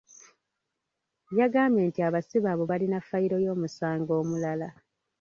Yagambye 1.39 1.81
nti 1.89 1.99
abasibe 2.07 2.47
abo 2.53 2.63
balina 2.71 2.97
ffayiro 3.01 3.37
y’omusango 3.45 4.11
omulala. 4.21 4.67